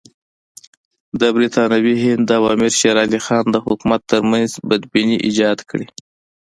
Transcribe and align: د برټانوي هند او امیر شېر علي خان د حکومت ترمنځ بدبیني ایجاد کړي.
د 1.19 1.21
برټانوي 1.35 1.95
هند 2.03 2.27
او 2.37 2.43
امیر 2.53 2.73
شېر 2.79 2.95
علي 3.03 3.19
خان 3.25 3.45
د 3.51 3.57
حکومت 3.65 4.01
ترمنځ 4.11 4.49
بدبیني 4.69 5.17
ایجاد 5.27 5.59
کړي. 5.69 5.87